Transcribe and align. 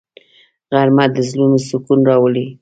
غرمه 0.73 1.05
د 1.15 1.17
زړونو 1.29 1.57
سکون 1.67 1.99
راولي 2.09 2.45